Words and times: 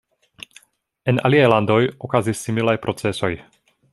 En 1.13 1.19
aliaj 1.29 1.51
landoj 1.53 1.77
okazis 2.09 2.43
similaj 2.47 2.77
procesoj. 2.87 3.33